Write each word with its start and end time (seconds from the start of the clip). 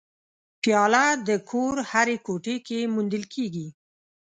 پیاله 0.61 1.05
د 1.27 1.29
کور 1.49 1.75
هرې 1.91 2.17
کوټې 2.25 2.55
کې 2.67 2.79
موندل 2.93 3.23
کېږي. 3.33 3.67